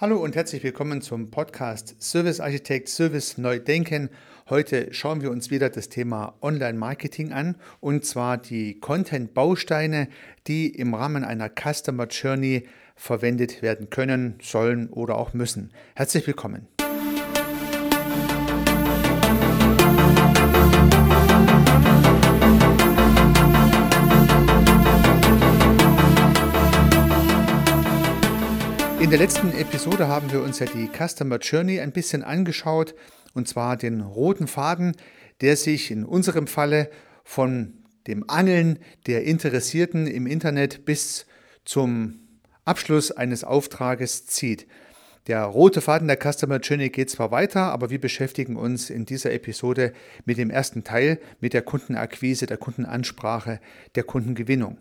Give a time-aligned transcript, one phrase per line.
[0.00, 4.08] Hallo und herzlich willkommen zum Podcast Service Architekt Service Neu Denken.
[4.48, 10.08] Heute schauen wir uns wieder das Thema Online Marketing an und zwar die Content Bausteine,
[10.46, 12.66] die im Rahmen einer Customer Journey
[12.96, 15.70] verwendet werden können, sollen oder auch müssen.
[15.94, 16.66] Herzlich willkommen.
[29.10, 32.94] In der letzten Episode haben wir uns ja die Customer Journey ein bisschen angeschaut,
[33.34, 34.94] und zwar den roten Faden,
[35.40, 36.88] der sich in unserem Falle
[37.24, 37.74] von
[38.06, 41.26] dem Angeln der Interessierten im Internet bis
[41.64, 42.20] zum
[42.64, 44.68] Abschluss eines Auftrages zieht.
[45.26, 49.32] Der rote Faden der Customer Journey geht zwar weiter, aber wir beschäftigen uns in dieser
[49.32, 49.92] Episode
[50.24, 53.58] mit dem ersten Teil, mit der Kundenakquise, der Kundenansprache,
[53.96, 54.78] der Kundengewinnung.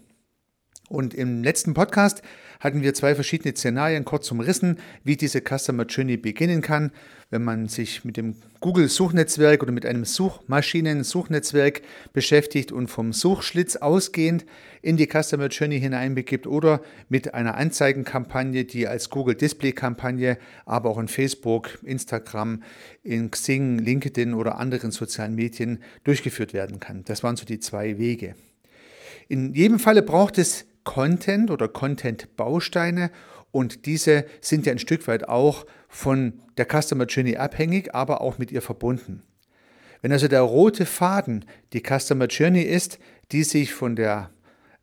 [0.89, 2.23] Und im letzten Podcast
[2.59, 6.91] hatten wir zwei verschiedene Szenarien kurz umrissen, wie diese Customer Journey beginnen kann,
[7.29, 14.45] wenn man sich mit dem Google-Suchnetzwerk oder mit einem Suchmaschinen-Suchnetzwerk beschäftigt und vom Suchschlitz ausgehend
[14.81, 20.97] in die Customer Journey hineinbegibt oder mit einer Anzeigenkampagne, die als Google Display-Kampagne, aber auch
[20.97, 22.63] in Facebook, Instagram,
[23.03, 27.03] in Xing, LinkedIn oder anderen sozialen Medien durchgeführt werden kann.
[27.05, 28.33] Das waren so die zwei Wege.
[29.27, 33.11] In jedem Falle braucht es Content oder Content-Bausteine
[33.51, 38.37] und diese sind ja ein Stück weit auch von der Customer Journey abhängig, aber auch
[38.37, 39.23] mit ihr verbunden.
[40.01, 42.99] Wenn also der rote Faden die Customer Journey ist,
[43.31, 44.29] die sich von der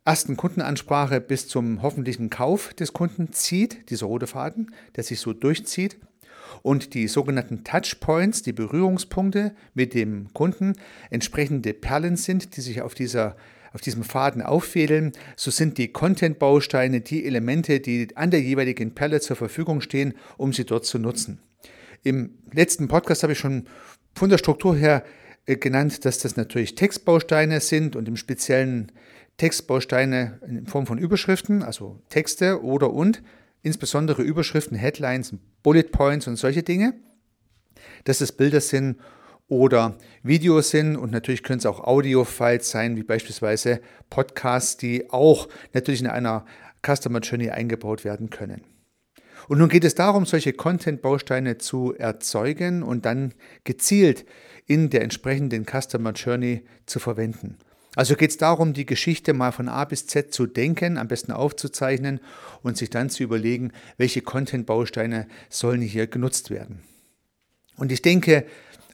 [0.05, 5.33] ersten Kundenansprache bis zum hoffentlichen Kauf des Kunden zieht, dieser rote Faden, der sich so
[5.33, 5.97] durchzieht,
[6.61, 10.73] und die sogenannten Touchpoints, die Berührungspunkte mit dem Kunden,
[11.09, 13.35] entsprechende Perlen sind, die sich auf dieser
[13.73, 19.21] auf diesem Faden auffädeln, so sind die Content-Bausteine die Elemente, die an der jeweiligen Perle
[19.21, 21.39] zur Verfügung stehen, um sie dort zu nutzen.
[22.03, 23.67] Im letzten Podcast habe ich schon
[24.15, 25.03] von der Struktur her
[25.45, 28.91] äh, genannt, dass das natürlich Textbausteine sind und im speziellen
[29.37, 33.21] Textbausteine in Form von Überschriften, also Texte oder und,
[33.61, 36.93] insbesondere Überschriften, Headlines, Bullet Points und solche Dinge,
[38.05, 38.97] dass es Bilder sind
[39.47, 45.47] oder Videos sind und natürlich können es auch Audio-Files sein, wie beispielsweise Podcasts, die auch
[45.73, 46.45] natürlich in einer
[46.85, 48.61] Customer Journey eingebaut werden können.
[49.47, 54.25] Und nun geht es darum, solche Content-Bausteine zu erzeugen und dann gezielt
[54.65, 57.57] in der entsprechenden Customer Journey zu verwenden.
[57.95, 61.31] Also geht es darum, die Geschichte mal von A bis Z zu denken, am besten
[61.31, 62.19] aufzuzeichnen
[62.61, 66.83] und sich dann zu überlegen, welche Content-Bausteine sollen hier genutzt werden.
[67.77, 68.45] Und ich denke,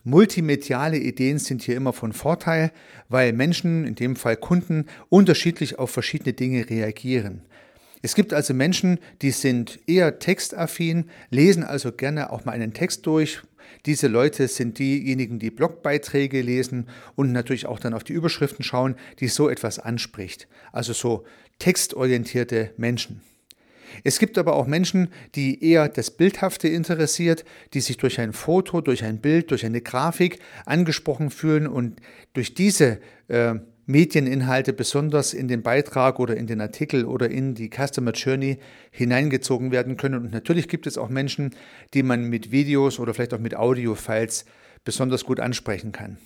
[0.06, 2.74] Multimediale Ideen sind hier immer von Vorteil,
[3.08, 7.42] weil Menschen, in dem Fall Kunden, unterschiedlich auf verschiedene Dinge reagieren.
[8.02, 13.06] Es gibt also Menschen, die sind eher textaffin, lesen also gerne auch mal einen Text
[13.06, 13.42] durch.
[13.86, 18.96] Diese Leute sind diejenigen, die Blogbeiträge lesen und natürlich auch dann auf die Überschriften schauen,
[19.22, 20.50] die so etwas anspricht.
[20.74, 21.24] Also so
[21.60, 23.22] textorientierte Menschen.
[24.04, 28.82] Es gibt aber auch Menschen, die eher das Bildhafte interessiert, die sich durch ein Foto,
[28.82, 32.00] durch ein Bild, durch eine Grafik angesprochen fühlen und
[32.34, 33.56] durch diese äh,
[33.86, 38.60] Medieninhalte besonders in den Beitrag oder in den Artikel oder in die Customer Journey
[38.92, 40.24] hineingezogen werden können.
[40.24, 41.52] Und natürlich gibt es auch Menschen,
[41.94, 44.46] die man mit Videos oder vielleicht auch mit Audio-Files
[44.86, 46.18] besonders gut ansprechen kann.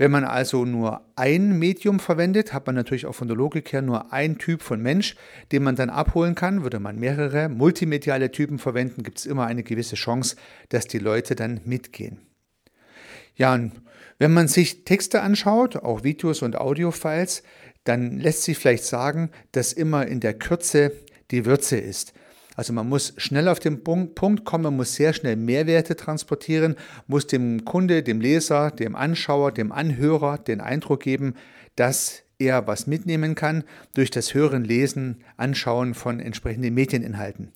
[0.00, 3.82] Wenn man also nur ein Medium verwendet, hat man natürlich auch von der Logik her
[3.82, 5.14] nur ein Typ von Mensch,
[5.52, 6.62] den man dann abholen kann.
[6.62, 10.36] Würde man mehrere multimediale Typen verwenden, gibt es immer eine gewisse Chance,
[10.70, 12.16] dass die Leute dann mitgehen.
[13.36, 13.72] Ja, und
[14.18, 17.42] wenn man sich Texte anschaut, auch Videos und Audiofiles,
[17.84, 20.92] dann lässt sich vielleicht sagen, dass immer in der Kürze
[21.30, 22.14] die Würze ist.
[22.56, 27.26] Also man muss schnell auf den Punkt kommen, man muss sehr schnell Mehrwerte transportieren, muss
[27.26, 31.34] dem Kunde, dem Leser, dem Anschauer, dem Anhörer den Eindruck geben,
[31.76, 37.52] dass er was mitnehmen kann durch das Hören, Lesen, Anschauen von entsprechenden Medieninhalten.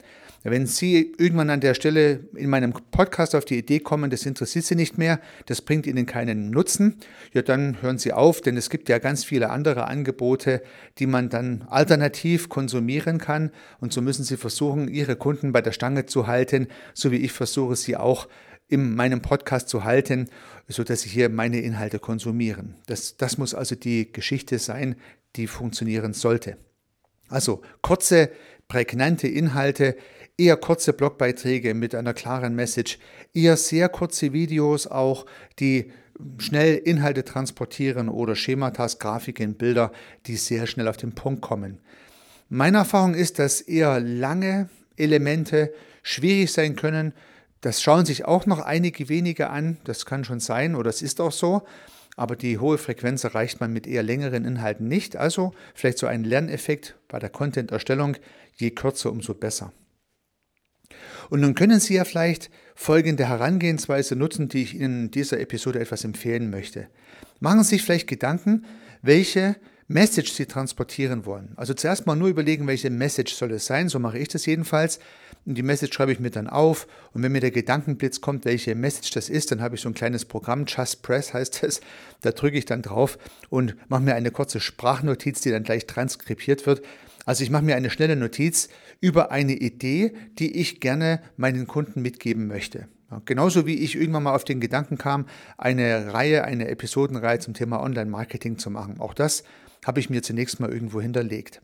[0.47, 4.67] Wenn Sie irgendwann an der Stelle in meinem Podcast auf die Idee kommen, das interessiert
[4.67, 6.97] Sie nicht mehr, das bringt Ihnen keinen Nutzen,
[7.33, 10.63] ja, dann hören Sie auf, denn es gibt ja ganz viele andere Angebote,
[10.99, 13.53] die man dann alternativ konsumieren kann.
[13.81, 17.33] Und so müssen Sie versuchen, Ihre Kunden bei der Stange zu halten, so wie ich
[17.33, 18.29] versuche, sie auch
[18.69, 20.29] in meinem Podcast zu halten,
[20.69, 22.77] sodass sie hier meine Inhalte konsumieren.
[22.87, 24.97] Das, das muss also die Geschichte sein,
[25.37, 26.59] die funktionieren sollte.
[27.29, 28.31] Also kurze,
[28.69, 29.97] prägnante Inhalte,
[30.37, 32.99] eher kurze Blogbeiträge mit einer klaren Message,
[33.33, 35.27] eher sehr kurze Videos auch,
[35.59, 35.93] die
[36.39, 39.93] schnell Inhalte transportieren oder Schematas, Grafiken, Bilder,
[40.27, 41.79] die sehr schnell auf den Punkt kommen.
[42.49, 45.73] Meine Erfahrung ist, dass eher lange Elemente
[46.03, 47.13] schwierig sein können.
[47.63, 51.21] Das schauen sich auch noch einige wenige an, das kann schon sein oder es ist
[51.21, 51.63] auch so,
[52.17, 55.17] aber die hohe Frequenz erreicht man mit eher längeren Inhalten nicht.
[55.17, 58.17] Also vielleicht so ein Lerneffekt bei der Content-Erstellung,
[58.57, 59.73] je kürzer, umso besser.
[61.31, 65.81] Und nun können Sie ja vielleicht folgende Herangehensweise nutzen, die ich Ihnen in dieser Episode
[65.81, 66.89] etwas empfehlen möchte.
[67.41, 68.65] Machen Sie sich vielleicht Gedanken,
[69.03, 69.57] welche
[69.87, 71.53] Message Sie transportieren wollen.
[71.57, 74.99] Also zuerst mal nur überlegen, welche Message soll es sein, so mache ich das jedenfalls.
[75.45, 76.87] Und die Message schreibe ich mir dann auf.
[77.13, 79.95] Und wenn mir der Gedankenblitz kommt, welche Message das ist, dann habe ich so ein
[79.95, 81.83] kleines Programm, Just Press heißt es.
[82.23, 83.19] Da drücke ich dann drauf
[83.51, 86.83] und mache mir eine kurze Sprachnotiz, die dann gleich transkribiert wird.
[87.25, 88.69] Also ich mache mir eine schnelle Notiz
[89.01, 92.89] über eine Idee, die ich gerne meinen Kunden mitgeben möchte.
[93.27, 95.27] genauso wie ich irgendwann mal auf den Gedanken kam,
[95.57, 98.99] eine Reihe, eine Episodenreihe zum Thema Online-Marketing zu machen.
[98.99, 99.45] Auch das
[99.87, 101.63] habe ich mir zunächst mal irgendwo hinterlegt.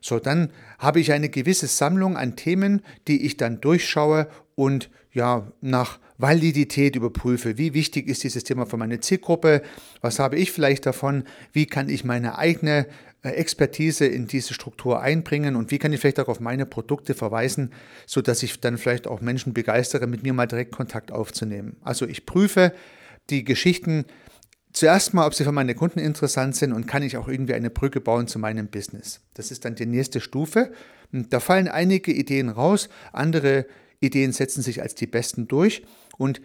[0.00, 5.50] So, dann habe ich eine gewisse Sammlung an Themen, die ich dann durchschaue und ja,
[5.60, 7.56] nach Validität überprüfe.
[7.56, 9.62] Wie wichtig ist dieses Thema für meine Zielgruppe?
[10.00, 11.24] Was habe ich vielleicht davon?
[11.52, 12.86] Wie kann ich meine eigene
[13.30, 17.72] Expertise in diese Struktur einbringen und wie kann ich vielleicht auch auf meine Produkte verweisen,
[18.06, 21.76] sodass ich dann vielleicht auch Menschen begeistere, mit mir mal direkt Kontakt aufzunehmen.
[21.82, 22.72] Also ich prüfe
[23.30, 24.04] die Geschichten
[24.72, 27.70] zuerst mal, ob sie für meine Kunden interessant sind und kann ich auch irgendwie eine
[27.70, 29.20] Brücke bauen zu meinem Business.
[29.34, 30.72] Das ist dann die nächste Stufe.
[31.12, 33.66] Da fallen einige Ideen raus, andere
[34.00, 35.82] Ideen setzen sich als die besten durch
[36.18, 36.42] und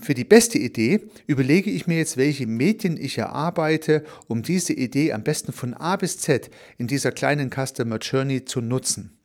[0.00, 5.12] für die beste Idee überlege ich mir jetzt, welche Medien ich erarbeite, um diese Idee
[5.12, 9.18] am besten von A bis Z in dieser kleinen Customer Journey zu nutzen.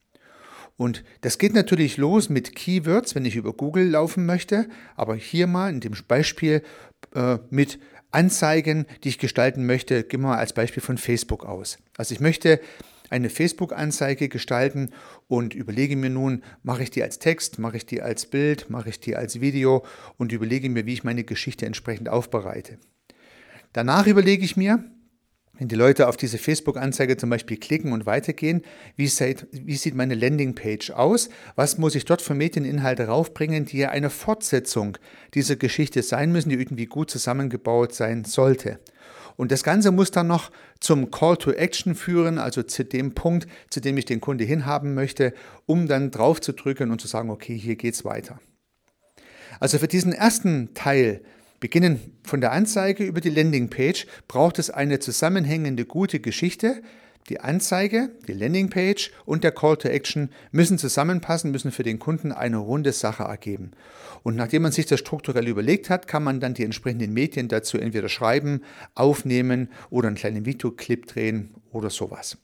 [0.75, 5.47] Und das geht natürlich los mit Keywords, wenn ich über Google laufen möchte, aber hier
[5.47, 6.61] mal in dem Beispiel
[7.15, 7.79] äh, mit
[8.11, 11.79] Anzeigen, die ich gestalten möchte, gehen wir mal als Beispiel von Facebook aus.
[11.97, 12.61] Also ich möchte
[13.09, 14.91] eine Facebook-Anzeige gestalten
[15.27, 18.89] und überlege mir nun, mache ich die als Text, mache ich die als Bild, mache
[18.89, 19.85] ich die als Video
[20.17, 22.77] und überlege mir, wie ich meine Geschichte entsprechend aufbereite.
[23.73, 24.83] Danach überlege ich mir,
[25.59, 28.61] wenn die Leute auf diese Facebook-Anzeige zum Beispiel klicken und weitergehen,
[28.95, 31.29] wie sieht, wie sieht meine Landingpage aus?
[31.55, 34.97] Was muss ich dort für Medieninhalte raufbringen, die ja eine Fortsetzung
[35.33, 38.79] dieser Geschichte sein müssen, die irgendwie gut zusammengebaut sein sollte?
[39.37, 43.47] Und das Ganze muss dann noch zum Call to Action führen, also zu dem Punkt,
[43.69, 45.33] zu dem ich den Kunde hinhaben möchte,
[45.65, 48.39] um dann drauf zu drücken und zu sagen, okay, hier geht's weiter.
[49.59, 51.21] Also für diesen ersten Teil
[51.59, 56.83] Beginnen von der Anzeige über die Landingpage braucht es eine zusammenhängende gute Geschichte.
[57.29, 62.31] Die Anzeige, die Landingpage und der Call to Action müssen zusammenpassen, müssen für den Kunden
[62.31, 63.71] eine runde Sache ergeben.
[64.23, 67.77] Und nachdem man sich das strukturell überlegt hat, kann man dann die entsprechenden Medien dazu
[67.77, 68.61] entweder schreiben,
[68.95, 72.37] aufnehmen oder einen kleinen Videoclip drehen oder sowas.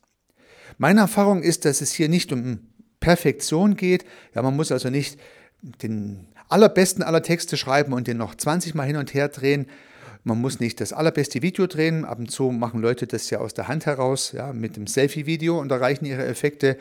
[0.78, 2.60] Meine Erfahrung ist, dass es hier nicht um
[3.00, 4.06] Perfektion geht.
[4.36, 5.18] Ja, man muss also nicht
[5.62, 9.68] den allerbesten aller Texte schreiben und den noch 20 Mal hin und her drehen.
[10.24, 12.06] Man muss nicht das allerbeste Video drehen.
[12.06, 15.60] Ab und zu machen Leute das ja aus der Hand heraus, ja, mit dem Selfie-Video
[15.60, 16.78] und erreichen ihre Effekte.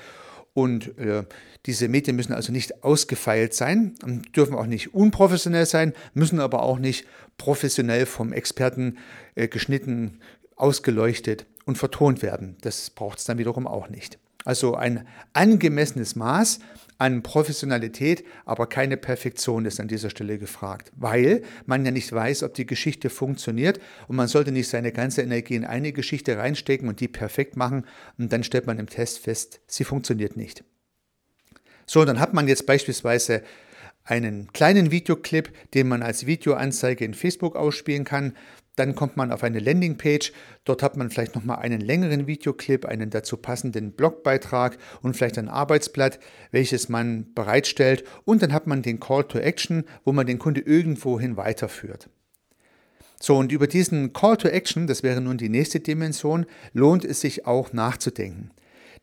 [0.54, 1.24] Und äh,
[1.66, 3.94] diese Medien müssen also nicht ausgefeilt sein,
[4.36, 7.06] dürfen auch nicht unprofessionell sein, müssen aber auch nicht
[7.38, 8.98] professionell vom Experten
[9.34, 10.20] äh, geschnitten,
[10.56, 12.56] ausgeleuchtet und vertont werden.
[12.60, 14.18] Das braucht es dann wiederum auch nicht.
[14.44, 16.58] Also ein angemessenes Maß
[16.98, 22.44] an Professionalität, aber keine Perfektion ist an dieser Stelle gefragt, weil man ja nicht weiß,
[22.44, 26.88] ob die Geschichte funktioniert und man sollte nicht seine ganze Energie in eine Geschichte reinstecken
[26.88, 27.86] und die perfekt machen
[28.18, 30.64] und dann stellt man im Test fest, sie funktioniert nicht.
[31.86, 33.42] So, dann hat man jetzt beispielsweise
[34.04, 38.34] einen kleinen Videoclip, den man als Videoanzeige in Facebook ausspielen kann.
[38.76, 40.32] Dann kommt man auf eine Landingpage.
[40.64, 45.48] Dort hat man vielleicht nochmal einen längeren Videoclip, einen dazu passenden Blogbeitrag und vielleicht ein
[45.48, 46.18] Arbeitsblatt,
[46.52, 48.04] welches man bereitstellt.
[48.24, 52.08] Und dann hat man den Call to Action, wo man den Kunde irgendwohin weiterführt.
[53.20, 57.20] So, und über diesen Call to Action, das wäre nun die nächste Dimension, lohnt es
[57.20, 58.50] sich auch nachzudenken.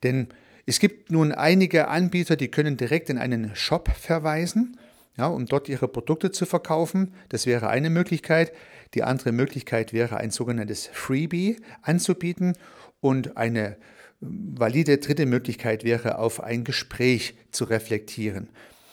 [0.04, 0.30] Denn
[0.66, 4.79] es gibt nun einige Anbieter, die können direkt in einen Shop verweisen
[5.20, 7.14] ja, um dort ihre Produkte zu verkaufen.
[7.28, 8.52] Das wäre eine Möglichkeit.
[8.94, 12.54] Die andere Möglichkeit wäre, ein sogenanntes Freebie anzubieten.
[13.02, 13.78] Und eine
[14.22, 18.50] valide dritte Möglichkeit wäre, auf ein Gespräch zu reflektieren.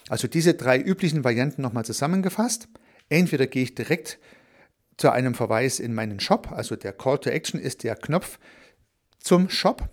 [0.08, 2.68] Also diese drei üblichen Varianten nochmal zusammengefasst.
[3.08, 4.18] Entweder gehe ich direkt
[4.96, 8.38] zu einem Verweis in meinen Shop, also der Call to Action ist der Knopf
[9.18, 9.88] zum Shop.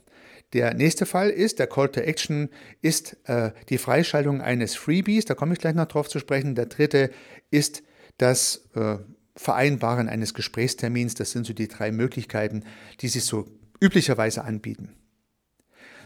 [0.53, 2.49] Der nächste Fall ist, der Call to Action
[2.81, 6.55] ist äh, die Freischaltung eines Freebies, da komme ich gleich noch drauf zu sprechen.
[6.55, 7.09] Der dritte
[7.49, 7.83] ist
[8.17, 8.97] das äh,
[9.35, 11.15] Vereinbaren eines Gesprächstermins.
[11.15, 12.63] Das sind so die drei Möglichkeiten,
[13.01, 13.47] die sich so
[13.81, 14.95] üblicherweise anbieten.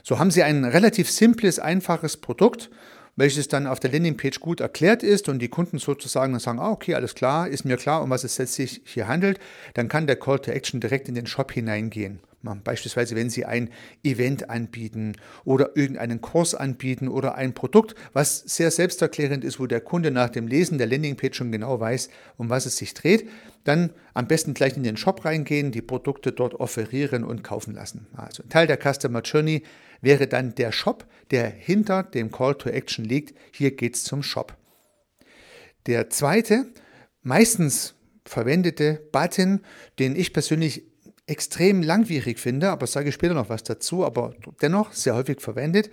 [0.02, 2.70] So haben Sie ein relativ simples, einfaches Produkt,
[3.18, 6.72] welches dann auf der Landingpage gut erklärt ist und die Kunden sozusagen dann sagen, ah,
[6.72, 9.40] okay, alles klar, ist mir klar, um was es sich hier handelt,
[9.74, 12.22] dann kann der Call to Action direkt in den Shop hineingehen.
[12.64, 13.70] Beispielsweise, wenn Sie ein
[14.04, 19.82] Event anbieten oder irgendeinen Kurs anbieten oder ein Produkt, was sehr selbsterklärend ist, wo der
[19.82, 23.28] Kunde nach dem Lesen der Landingpage schon genau weiß, um was es sich dreht,
[23.66, 28.08] dann am besten gleich in den Shop reingehen, die Produkte dort offerieren und kaufen lassen.
[28.16, 29.64] Also ein Teil der Customer Journey
[30.02, 33.38] wäre dann der Shop, der hinter dem Call to Action liegt.
[33.52, 34.56] Hier geht es zum Shop.
[35.86, 36.66] Der zweite,
[37.22, 39.62] meistens verwendete Button,
[40.00, 40.84] den ich persönlich
[41.28, 45.90] extrem langwierig finde, aber sage ich später noch was dazu, aber dennoch sehr häufig verwendet,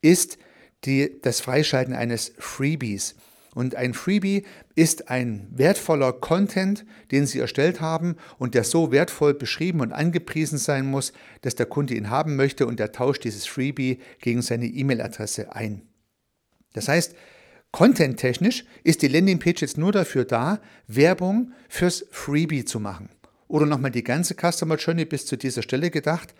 [0.00, 0.38] ist
[0.84, 3.16] die, das Freischalten eines Freebies.
[3.56, 4.42] Und ein Freebie
[4.74, 10.58] ist ein wertvoller Content, den Sie erstellt haben und der so wertvoll beschrieben und angepriesen
[10.58, 14.66] sein muss, dass der Kunde ihn haben möchte und er tauscht dieses Freebie gegen seine
[14.66, 15.80] E-Mail-Adresse ein.
[16.74, 17.14] Das heißt,
[17.72, 23.08] content-technisch ist die Landingpage jetzt nur dafür da, Werbung fürs Freebie zu machen.
[23.48, 26.34] Oder nochmal die ganze Customer Journey bis zu dieser Stelle gedacht.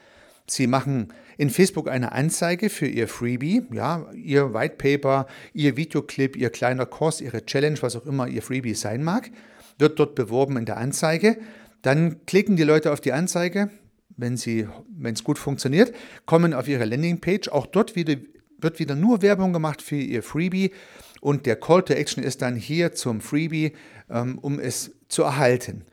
[0.48, 6.36] Sie machen in Facebook eine Anzeige für Ihr Freebie, ja, Ihr White Paper, Ihr Videoclip,
[6.36, 9.30] Ihr kleiner Kurs, Ihre Challenge, was auch immer Ihr Freebie sein mag,
[9.78, 11.38] wird dort beworben in der Anzeige.
[11.82, 13.70] Dann klicken die Leute auf die Anzeige,
[14.16, 17.48] wenn es gut funktioniert, kommen auf Ihre Landingpage.
[17.48, 18.16] Auch dort wieder,
[18.58, 20.72] wird wieder nur Werbung gemacht für Ihr Freebie
[21.20, 23.72] und der Call to Action ist dann hier zum Freebie,
[24.08, 25.84] ähm, um es zu erhalten.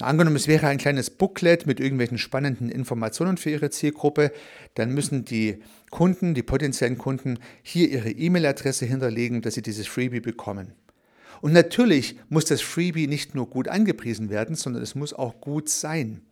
[0.00, 4.32] Angenommen, es wäre ein kleines Booklet mit irgendwelchen spannenden Informationen für Ihre Zielgruppe,
[4.74, 10.18] dann müssen die Kunden, die potenziellen Kunden, hier ihre E-Mail-Adresse hinterlegen, dass sie dieses Freebie
[10.18, 10.72] bekommen.
[11.40, 15.68] Und natürlich muss das Freebie nicht nur gut angepriesen werden, sondern es muss auch gut
[15.68, 16.22] sein.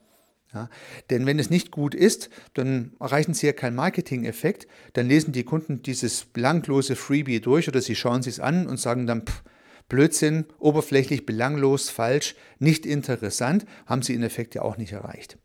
[0.53, 0.69] Ja,
[1.11, 4.67] denn wenn es nicht gut ist, dann erreichen Sie ja keinen Marketing-Effekt.
[4.93, 9.07] Dann lesen die Kunden dieses blanklose Freebie durch oder sie schauen es an und sagen
[9.07, 9.43] dann, pff,
[9.93, 15.37] Blödsinn, oberflächlich, belanglos, falsch, nicht interessant, haben Sie in Effekt ja auch nicht erreicht.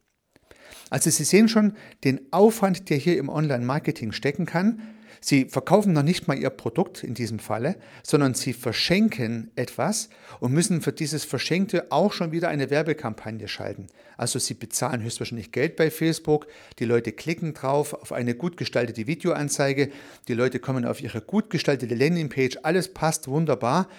[0.89, 1.73] Also Sie sehen schon
[2.05, 4.81] den Aufwand, der hier im Online-Marketing stecken kann.
[5.19, 10.07] Sie verkaufen noch nicht mal Ihr Produkt in diesem Falle, sondern Sie verschenken etwas
[10.39, 13.87] und müssen für dieses Verschenkte auch schon wieder eine Werbekampagne schalten.
[14.15, 16.47] Also Sie bezahlen höchstwahrscheinlich Geld bei Facebook,
[16.79, 19.89] die Leute klicken drauf auf eine gut gestaltete Videoanzeige,
[20.29, 23.89] die Leute kommen auf Ihre gut gestaltete Landingpage, alles passt wunderbar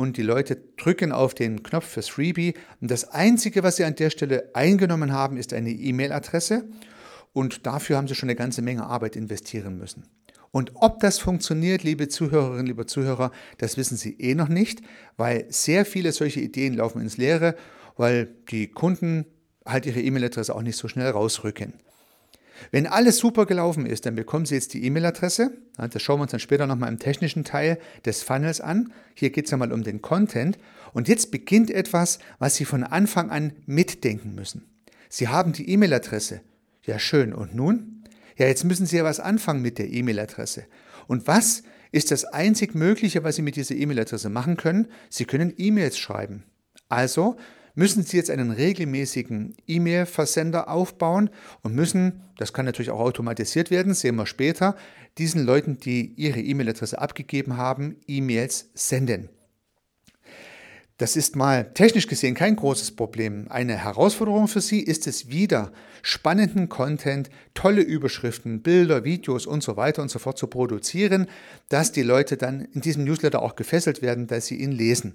[0.00, 3.96] und die Leute drücken auf den Knopf fürs Freebie und das Einzige, was sie an
[3.96, 6.64] der Stelle eingenommen haben, ist eine E-Mail-Adresse
[7.34, 10.04] und dafür haben sie schon eine ganze Menge Arbeit investieren müssen.
[10.52, 14.80] Und ob das funktioniert, liebe Zuhörerinnen, liebe Zuhörer, das wissen Sie eh noch nicht,
[15.18, 17.54] weil sehr viele solche Ideen laufen ins Leere,
[17.98, 19.26] weil die Kunden
[19.66, 21.74] halt ihre E-Mail-Adresse auch nicht so schnell rausrücken.
[22.70, 25.52] Wenn alles super gelaufen ist, dann bekommen Sie jetzt die E-Mail-Adresse.
[25.76, 28.92] Das schauen wir uns dann später nochmal im technischen Teil des Funnels an.
[29.14, 30.58] Hier geht es ja mal um den Content.
[30.92, 34.64] Und jetzt beginnt etwas, was Sie von Anfang an mitdenken müssen.
[35.08, 36.40] Sie haben die E-Mail-Adresse.
[36.84, 37.32] Ja, schön.
[37.32, 38.04] Und nun?
[38.36, 40.64] Ja, jetzt müssen Sie ja was anfangen mit der E-Mail-Adresse.
[41.06, 41.62] Und was
[41.92, 44.88] ist das einzig Mögliche, was Sie mit dieser E-Mail-Adresse machen können?
[45.08, 46.44] Sie können E-Mails schreiben.
[46.88, 47.36] Also
[47.74, 51.30] müssen Sie jetzt einen regelmäßigen E-Mail-Versender aufbauen
[51.62, 54.76] und müssen, das kann natürlich auch automatisiert werden, sehen wir später,
[55.18, 59.28] diesen Leuten, die ihre E-Mail-Adresse abgegeben haben, E-Mails senden.
[61.00, 63.46] Das ist mal technisch gesehen kein großes Problem.
[63.48, 65.72] Eine Herausforderung für Sie ist es wieder,
[66.02, 71.26] spannenden Content, tolle Überschriften, Bilder, Videos und so weiter und so fort zu produzieren,
[71.70, 75.14] dass die Leute dann in diesem Newsletter auch gefesselt werden, dass sie ihn lesen.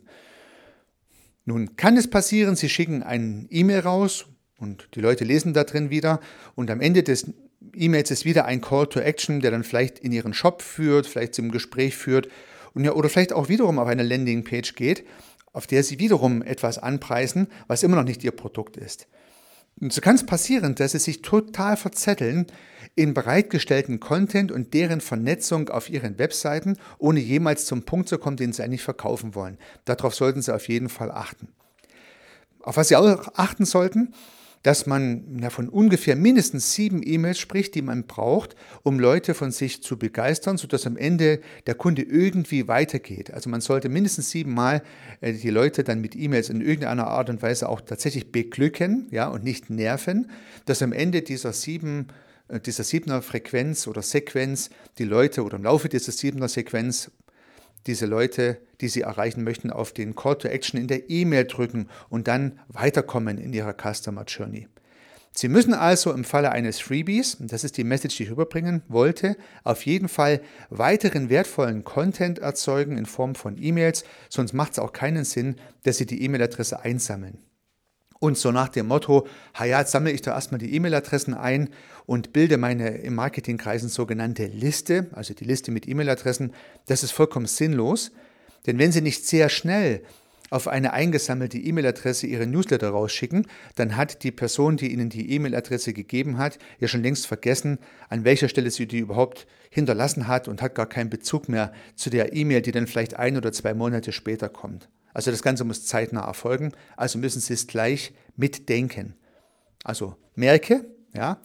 [1.45, 4.25] Nun kann es passieren, Sie schicken ein E-Mail raus
[4.57, 6.19] und die Leute lesen da drin wieder
[6.55, 7.31] und am Ende des
[7.73, 11.35] E-Mails ist wieder ein Call to Action, der dann vielleicht in Ihren Shop führt, vielleicht
[11.35, 12.29] zum Gespräch führt
[12.73, 15.05] und ja, oder vielleicht auch wiederum auf eine Landingpage geht,
[15.53, 19.07] auf der Sie wiederum etwas anpreisen, was immer noch nicht Ihr Produkt ist.
[19.81, 22.47] Und so kann es passieren, dass Sie sich total verzetteln
[22.95, 28.37] in bereitgestellten Content und deren Vernetzung auf Ihren Webseiten, ohne jemals zum Punkt zu kommen,
[28.37, 29.57] den Sie eigentlich verkaufen wollen.
[29.83, 31.49] Darauf sollten Sie auf jeden Fall achten.
[32.61, 34.13] Auf was Sie auch achten sollten,
[34.65, 39.51] dass man ja, von ungefähr mindestens sieben E-Mails spricht, die man braucht, um Leute von
[39.51, 43.31] sich zu begeistern, sodass am Ende der Kunde irgendwie weitergeht.
[43.31, 44.81] Also man sollte mindestens siebenmal
[45.21, 49.27] äh, die Leute dann mit E-Mails in irgendeiner Art und Weise auch tatsächlich beglücken ja,
[49.27, 50.31] und nicht nerven,
[50.65, 52.07] dass am Ende dieser sieben
[52.47, 57.11] äh, dieser siebener Frequenz oder Sequenz die Leute oder im Laufe dieser siebener Sequenz
[57.87, 61.87] diese Leute, die Sie erreichen möchten, auf den Call to Action in der E-Mail drücken
[62.09, 64.67] und dann weiterkommen in Ihrer Customer Journey.
[65.37, 69.35] Sie müssen also im Falle eines Freebies, das ist die Message, die ich überbringen wollte,
[69.65, 70.39] auf jeden Fall
[70.69, 75.97] weiteren wertvollen Content erzeugen in Form von E-Mails, sonst macht es auch keinen Sinn, dass
[75.97, 77.39] Sie die E-Mail-Adresse einsammeln.
[78.19, 79.27] Und so nach dem Motto,
[79.59, 81.69] ja, jetzt sammle ich da erstmal die E-Mail-Adressen ein
[82.05, 86.53] und bilde meine im Marketingkreisen sogenannte Liste, also die Liste mit E-Mail-Adressen,
[86.85, 88.11] das ist vollkommen sinnlos.
[88.65, 90.01] Denn wenn Sie nicht sehr schnell
[90.49, 95.93] auf eine eingesammelte E-Mail-Adresse Ihre Newsletter rausschicken, dann hat die Person, die Ihnen die E-Mail-Adresse
[95.93, 97.79] gegeben hat, ja schon längst vergessen,
[98.09, 102.09] an welcher Stelle sie die überhaupt hinterlassen hat und hat gar keinen Bezug mehr zu
[102.09, 104.87] der E-Mail, die dann vielleicht ein oder zwei Monate später kommt.
[105.15, 109.15] Also das Ganze muss zeitnah erfolgen, also müssen Sie es gleich mitdenken.
[109.85, 111.39] Also merke, ja,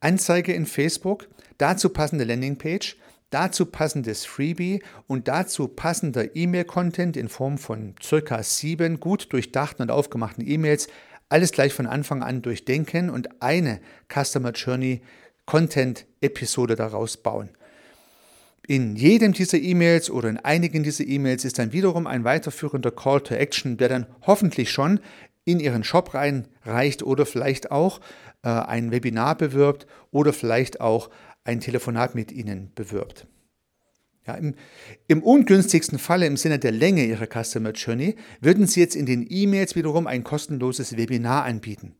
[0.00, 2.96] Anzeige in Facebook, dazu passende Landingpage,
[3.30, 9.92] dazu passendes Freebie und dazu passender E-Mail-Content in Form von circa sieben gut durchdachten und
[9.92, 10.88] aufgemachten E-Mails,
[11.28, 13.80] alles gleich von Anfang an durchdenken und eine
[14.12, 15.00] Customer Journey
[15.44, 17.50] Content-Episode daraus bauen.
[18.68, 23.20] In jedem dieser E-Mails oder in einigen dieser E-Mails ist dann wiederum ein weiterführender Call
[23.20, 25.00] to Action, der dann hoffentlich schon
[25.44, 28.00] in Ihren Shop reinreicht oder vielleicht auch
[28.42, 31.10] äh, ein Webinar bewirbt oder vielleicht auch
[31.44, 33.28] ein Telefonat mit Ihnen bewirbt.
[34.26, 34.56] Ja, im,
[35.06, 39.24] Im ungünstigsten Falle im Sinne der Länge Ihrer Customer Journey würden Sie jetzt in den
[39.28, 41.94] E-Mails wiederum ein kostenloses Webinar anbieten.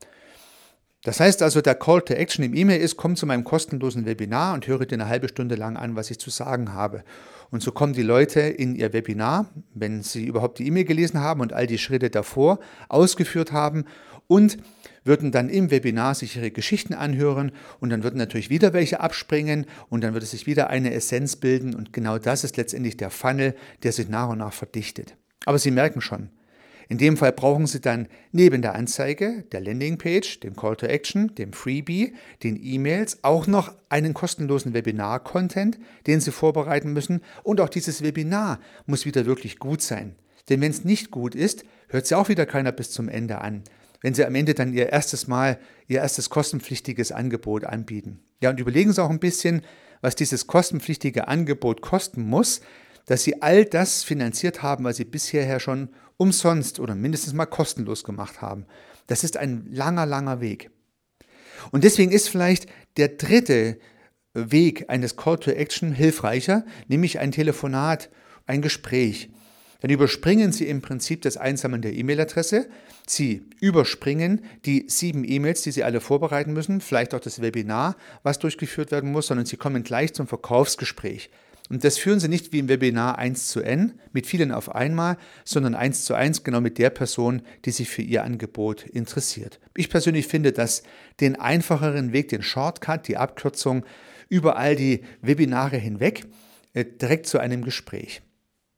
[1.03, 4.53] Das heißt also, der Call to Action im E-Mail ist, komm zu meinem kostenlosen Webinar
[4.53, 7.03] und höre dir eine halbe Stunde lang an, was ich zu sagen habe.
[7.49, 11.39] Und so kommen die Leute in ihr Webinar, wenn sie überhaupt die E-Mail gelesen haben
[11.39, 13.85] und all die Schritte davor ausgeführt haben
[14.27, 14.57] und
[15.05, 19.65] würden dann im Webinar sich ihre Geschichten anhören und dann würden natürlich wieder welche abspringen
[19.89, 23.55] und dann würde sich wieder eine Essenz bilden und genau das ist letztendlich der Funnel,
[23.83, 25.15] der sich nach und nach verdichtet.
[25.45, 26.29] Aber Sie merken schon,
[26.89, 31.35] in dem Fall brauchen Sie dann neben der Anzeige, der Landingpage, dem Call to Action,
[31.35, 32.13] dem Freebie,
[32.43, 37.21] den E-Mails auch noch einen kostenlosen Webinar-Content, den Sie vorbereiten müssen.
[37.43, 40.15] Und auch dieses Webinar muss wieder wirklich gut sein.
[40.49, 43.63] Denn wenn es nicht gut ist, hört sie auch wieder keiner bis zum Ende an
[44.01, 48.19] wenn Sie am Ende dann Ihr erstes Mal, Ihr erstes kostenpflichtiges Angebot anbieten.
[48.41, 49.61] Ja, und überlegen Sie auch ein bisschen,
[50.01, 52.61] was dieses kostenpflichtige Angebot kosten muss,
[53.05, 58.03] dass Sie all das finanziert haben, was Sie bisher schon umsonst oder mindestens mal kostenlos
[58.03, 58.65] gemacht haben.
[59.07, 60.69] Das ist ein langer, langer Weg.
[61.71, 63.79] Und deswegen ist vielleicht der dritte
[64.33, 68.09] Weg eines Call to Action hilfreicher, nämlich ein Telefonat,
[68.45, 69.29] ein Gespräch.
[69.79, 72.67] Dann überspringen Sie im Prinzip das Einsammeln der E-Mail-Adresse.
[73.05, 78.39] Sie überspringen die sieben E-Mails, die Sie alle vorbereiten müssen, vielleicht auch das Webinar, was
[78.39, 81.29] durchgeführt werden muss, sondern Sie kommen gleich zum Verkaufsgespräch.
[81.69, 85.17] Und das führen Sie nicht wie im Webinar 1 zu N mit vielen auf einmal,
[85.43, 89.59] sondern 1 zu 1 genau mit der Person, die sich für Ihr Angebot interessiert.
[89.75, 90.83] Ich persönlich finde das
[91.19, 93.85] den einfacheren Weg, den Shortcut, die Abkürzung
[94.29, 96.25] über all die Webinare hinweg,
[96.73, 98.21] äh, direkt zu einem Gespräch.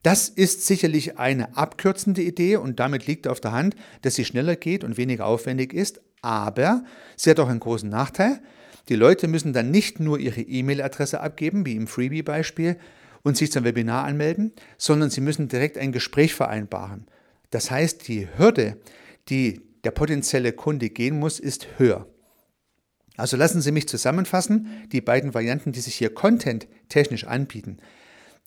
[0.03, 4.55] Das ist sicherlich eine abkürzende Idee und damit liegt auf der Hand, dass sie schneller
[4.55, 6.83] geht und weniger aufwendig ist, aber
[7.17, 8.41] sie hat auch einen großen Nachteil.
[8.89, 12.77] Die Leute müssen dann nicht nur ihre E-Mail-Adresse abgeben, wie im Freebie-Beispiel,
[13.21, 17.05] und sich zum Webinar anmelden, sondern sie müssen direkt ein Gespräch vereinbaren.
[17.51, 18.77] Das heißt, die Hürde,
[19.27, 22.07] die der potenzielle Kunde gehen muss, ist höher.
[23.17, 27.77] Also lassen Sie mich zusammenfassen, die beiden Varianten, die sich hier content-technisch anbieten.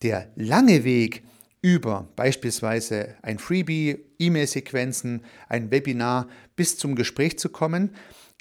[0.03, 1.23] Der lange Weg
[1.61, 6.27] über beispielsweise ein Freebie, E-Mail-Sequenzen, ein Webinar
[6.57, 7.95] bis zum Gespräch zu kommen,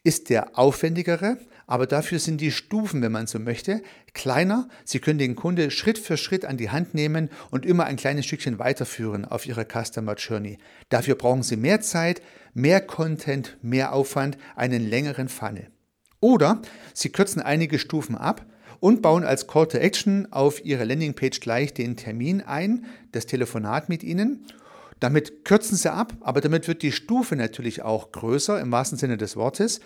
[0.04, 1.38] ist der aufwendigere,
[1.72, 3.82] aber dafür sind die Stufen, wenn man so möchte,
[4.14, 4.68] kleiner.
[4.84, 8.26] Sie können den Kunde Schritt für Schritt an die Hand nehmen und immer ein kleines
[8.26, 10.58] Stückchen weiterführen auf Ihrer Customer Journey.
[10.90, 12.22] Dafür brauchen Sie mehr Zeit,
[12.54, 15.68] mehr Content, mehr Aufwand, einen längeren Funnel.
[16.20, 16.62] Oder
[16.94, 18.46] Sie kürzen einige Stufen ab
[18.82, 23.88] und bauen als Call to Action auf Ihre Landingpage gleich den Termin ein, das Telefonat
[23.88, 24.46] mit Ihnen.
[25.00, 29.16] Damit kürzen Sie ab, aber damit wird die Stufe natürlich auch größer im wahrsten Sinne
[29.16, 29.80] des Wortes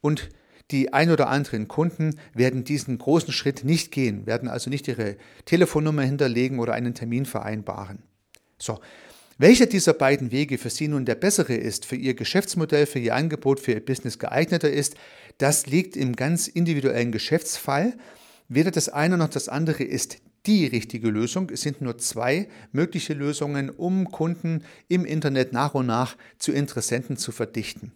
[0.00, 0.28] und
[0.70, 5.16] die ein oder anderen Kunden werden diesen großen Schritt nicht gehen, werden also nicht ihre
[5.44, 8.02] Telefonnummer hinterlegen oder einen Termin vereinbaren.
[8.58, 8.80] So,
[9.38, 13.14] welcher dieser beiden Wege für Sie nun der bessere ist, für Ihr Geschäftsmodell, für Ihr
[13.14, 14.94] Angebot, für Ihr Business geeigneter ist,
[15.38, 17.94] das liegt im ganz individuellen Geschäftsfall.
[18.48, 21.50] Weder das eine noch das andere ist die richtige Lösung.
[21.50, 27.16] Es sind nur zwei mögliche Lösungen, um Kunden im Internet nach und nach zu Interessenten
[27.16, 27.92] zu verdichten.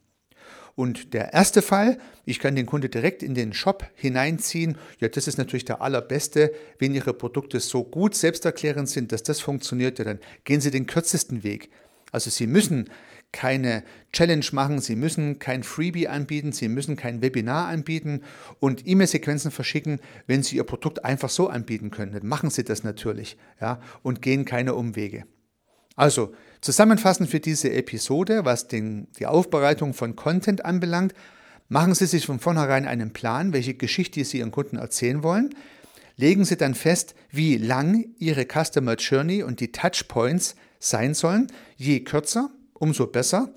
[0.76, 4.76] Und der erste Fall, ich kann den Kunde direkt in den Shop hineinziehen.
[5.00, 6.52] Ja, das ist natürlich der allerbeste.
[6.78, 10.86] Wenn Ihre Produkte so gut selbsterklärend sind, dass das funktioniert, ja, dann gehen Sie den
[10.86, 11.70] kürzesten Weg.
[12.12, 12.90] Also Sie müssen
[13.32, 18.22] keine Challenge machen, Sie müssen kein Freebie anbieten, Sie müssen kein Webinar anbieten
[18.60, 22.12] und E-Mail-Sequenzen verschicken, wenn Sie Ihr Produkt einfach so anbieten können.
[22.12, 25.24] Dann machen Sie das natürlich ja, und gehen keine Umwege.
[25.96, 26.34] Also,
[26.66, 31.14] zusammenfassend für diese Episode, was den, die Aufbereitung von Content anbelangt,
[31.68, 35.54] machen Sie sich von vornherein einen Plan, welche Geschichte Sie Ihren Kunden erzählen wollen.
[36.16, 41.46] Legen Sie dann fest, wie lang Ihre Customer Journey und die Touchpoints sein sollen.
[41.76, 43.54] Je kürzer, umso besser.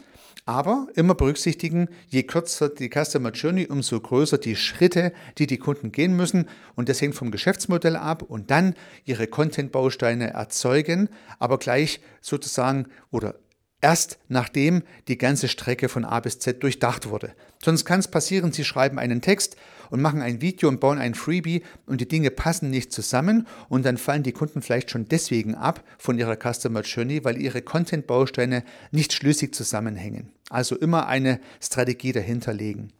[0.50, 5.92] Aber immer berücksichtigen, je kürzer die Customer Journey, umso größer die Schritte, die die Kunden
[5.92, 6.48] gehen müssen.
[6.76, 8.24] Und das hängt vom Geschäftsmodell ab.
[8.24, 8.74] Und dann
[9.06, 13.36] ihre Content-Bausteine erzeugen, aber gleich sozusagen oder
[13.82, 17.34] Erst nachdem die ganze Strecke von A bis Z durchdacht wurde.
[17.64, 19.56] Sonst kann es passieren, Sie schreiben einen Text
[19.90, 23.86] und machen ein Video und bauen ein Freebie und die Dinge passen nicht zusammen und
[23.86, 28.64] dann fallen die Kunden vielleicht schon deswegen ab von ihrer Customer Journey, weil ihre Content-Bausteine
[28.92, 30.30] nicht schlüssig zusammenhängen.
[30.50, 32.92] Also immer eine Strategie dahinter legen.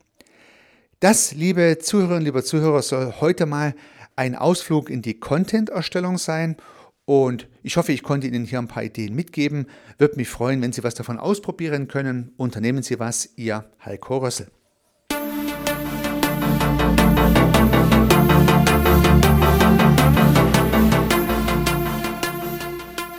[1.00, 3.74] Das, liebe Zuhörerinnen, lieber Zuhörer, soll heute mal
[4.16, 6.58] ein Ausflug in die Content-Erstellung sein
[7.06, 9.66] und ich hoffe, ich konnte Ihnen hier ein paar Ideen mitgeben.
[9.98, 12.34] Würde mich freuen, wenn Sie was davon ausprobieren können.
[12.38, 14.52] Unternehmen Sie was, Ihr Heiko Rössel.